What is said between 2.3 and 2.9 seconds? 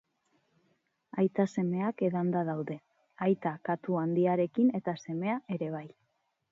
daude: